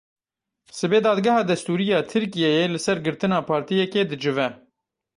Sibê 0.77 0.99
Dadgeha 1.05 1.43
Destûrî 1.49 1.85
ya 1.93 1.99
Tirkiyeyê 2.09 2.65
li 2.73 2.79
ser 2.85 2.97
girtina 3.05 3.39
partiyekê 3.49 4.01
dicive. 4.11 4.47